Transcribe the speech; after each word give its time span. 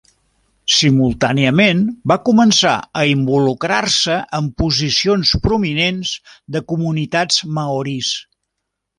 Simultàniament 0.75 1.81
va 2.11 2.15
començar 2.29 2.71
a 3.01 3.03
involucrar-se 3.09 4.15
en 4.39 4.47
posicions 4.61 5.33
prominents 5.47 6.15
de 6.57 6.63
comunitats 6.73 7.43
maoris. 7.59 8.11